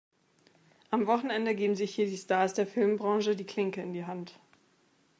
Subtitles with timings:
[0.89, 4.33] Am Wochenende geben sich hier die Stars der Filmbranche die Klinke in die Hand.